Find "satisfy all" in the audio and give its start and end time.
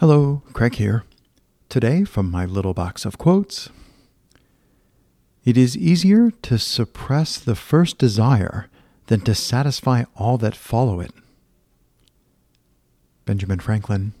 9.36-10.36